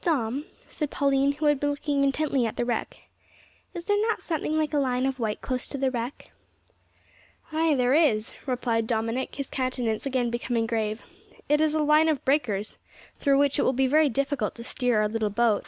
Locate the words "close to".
5.42-5.76